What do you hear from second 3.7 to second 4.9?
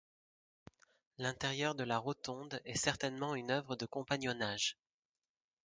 de compagnonnage.